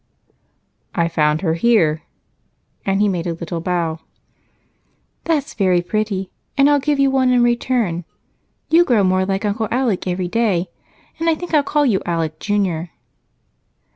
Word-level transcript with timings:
"I 0.95 1.07
found 1.07 1.41
her 1.41 1.53
here," 1.53 2.01
and 2.87 3.01
he 3.01 3.07
made 3.07 3.27
a 3.27 3.35
little 3.35 3.61
bow. 3.61 3.99
"That's 5.25 5.53
very 5.53 5.83
pretty, 5.83 6.31
and 6.57 6.67
I'll 6.67 6.79
give 6.79 6.97
you 6.97 7.11
one 7.11 7.29
in 7.31 7.43
return. 7.43 8.05
You 8.71 8.83
grow 8.83 9.03
more 9.03 9.25
like 9.27 9.45
Uncle 9.45 9.67
Alec 9.69 10.07
every 10.07 10.27
day, 10.27 10.69
and 11.19 11.29
I 11.29 11.35
think 11.35 11.53
I'll 11.53 11.61
call 11.61 11.85
you 11.85 12.01
Alec, 12.03 12.39
Jr." 12.39 12.85